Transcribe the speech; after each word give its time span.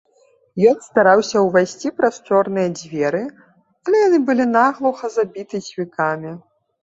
Ён 0.69 0.77
стараўся 0.85 1.37
ўвайсці 1.47 1.91
праз 1.99 2.15
чорныя 2.29 2.69
дзверы, 2.79 3.21
але 3.89 3.97
яны 4.07 4.19
былі 4.29 4.45
наглуха 4.57 5.05
забіты 5.17 5.57
цвікамі. 5.69 6.33